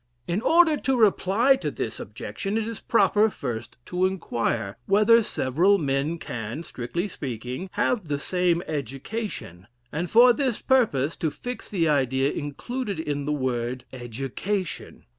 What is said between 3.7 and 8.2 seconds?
to inquire, whether several men can, strictly speaking, have the